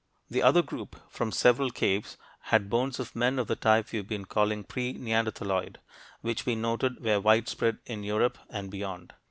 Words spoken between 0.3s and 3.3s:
The other group, from several caves, had bones of